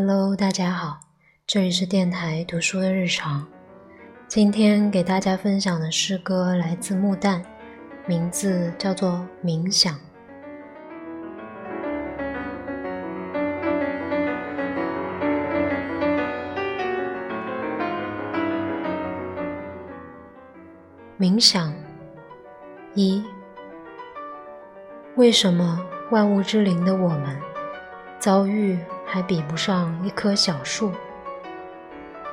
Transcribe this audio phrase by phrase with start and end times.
[0.00, 1.00] Hello，大家好，
[1.44, 3.44] 这里是电台读书的日常。
[4.28, 7.42] 今天给大家分享的诗歌来自木旦，
[8.06, 9.92] 名字叫做《冥想》。
[21.18, 21.74] 冥想
[22.94, 23.24] 一，
[25.16, 27.36] 为什么万物之灵的我们
[28.20, 28.78] 遭遇
[29.10, 30.92] 还比不上一棵小树？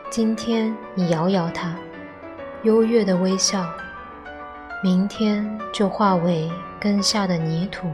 [0.10, 1.74] 今天你摇摇它，
[2.64, 3.66] 优越的微笑，
[4.84, 7.90] 明天就化为根下的泥土。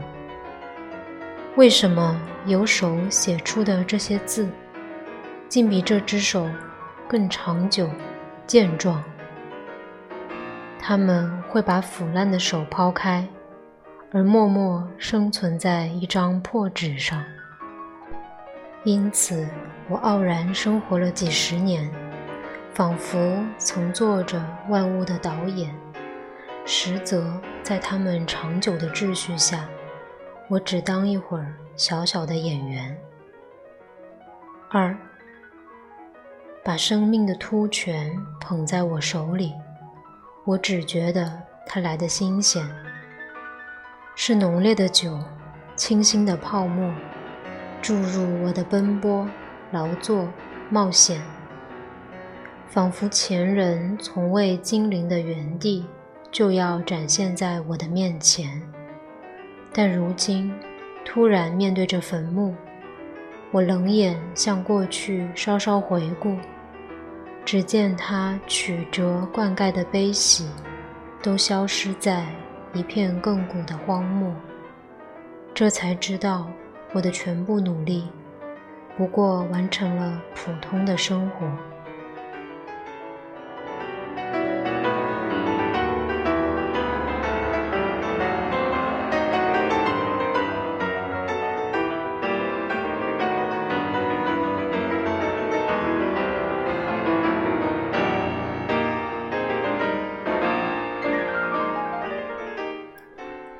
[1.54, 4.48] 为什么有手写出的这些字，
[5.48, 6.48] 竟比这只手
[7.06, 7.88] 更长久、
[8.48, 9.00] 健壮？
[10.80, 13.24] 他们会把腐烂的手抛开，
[14.10, 17.22] 而默默生存在一张破纸上。
[18.84, 19.48] 因此，
[19.88, 21.88] 我傲然生活了几十年，
[22.74, 23.16] 仿佛
[23.56, 25.72] 曾做着万物的导演，
[26.64, 29.68] 实则在他们长久的秩序下，
[30.48, 32.98] 我只当一会儿小小的演员。
[34.68, 34.96] 二，
[36.64, 39.52] 把生命的突泉捧在我手里。
[40.44, 42.68] 我只觉得它来的新鲜，
[44.16, 45.16] 是浓烈的酒，
[45.76, 46.92] 清新的泡沫，
[47.82, 49.28] 注入我的奔波、
[49.72, 50.28] 劳作、
[50.70, 51.20] 冒险，
[52.68, 55.84] 仿佛前人从未经临的原地
[56.30, 58.62] 就要展现在我的面前。
[59.72, 60.54] 但如今
[61.04, 62.54] 突然面对着坟墓，
[63.50, 66.36] 我冷眼向过去稍稍回顾。
[67.44, 70.46] 只见它曲折灌溉的悲喜，
[71.20, 72.24] 都消失在
[72.72, 74.32] 一片亘古的荒漠。
[75.52, 76.48] 这才知道，
[76.94, 78.04] 我的全部努力，
[78.98, 81.71] 不过完成了普通的生活。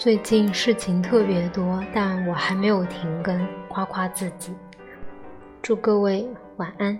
[0.03, 4.53] 最近事情特别多，但我还没有停更，夸夸自己。
[5.63, 6.99] 祝各位晚安。